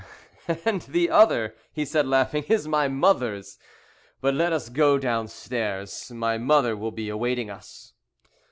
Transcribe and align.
"And 0.65 0.81
the 0.81 1.11
other," 1.11 1.53
he 1.71 1.85
said, 1.85 2.07
laughing, 2.07 2.43
"is 2.49 2.67
my 2.67 2.87
mother's. 2.87 3.59
But 4.19 4.33
let 4.33 4.51
us 4.51 4.69
go 4.69 4.97
downstairs; 4.97 6.09
my 6.11 6.39
mother 6.39 6.75
will 6.75 6.89
be 6.91 7.07
awaiting 7.07 7.51
us." 7.51 7.93